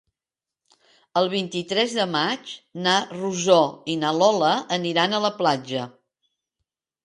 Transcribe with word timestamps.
El 1.21 1.29
vint-i-tres 1.33 1.93
de 1.97 2.07
maig 2.15 2.55
na 2.87 2.97
Rosó 3.13 3.61
i 3.95 4.01
na 4.07 4.17
Lola 4.23 4.53
aniran 4.81 5.15
a 5.15 5.23
la 5.31 5.35
platja. 5.45 5.89